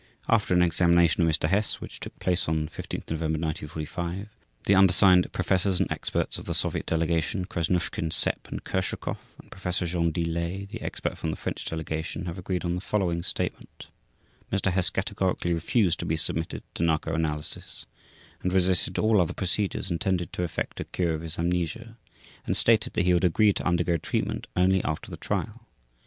[0.27, 1.47] After an examination of Mr.
[1.47, 4.29] Hess which took place on 15 November 1945,
[4.65, 9.85] the undersigned Professors and experts of the Soviet Delegation, Krasnushkin, Sepp and Kurshakov, and Professor
[9.85, 13.89] Jean Delay, the expert from the French Delegation, have agreed on the following statement:
[14.51, 14.71] Mr.
[14.71, 17.85] Hess categorically refused to be submitted to narco analysis
[18.41, 21.95] and resisted all other procedures intended to effect a cure of his amnesia,
[22.47, 25.67] and stated that he would agree to undergo treatment only after the trial.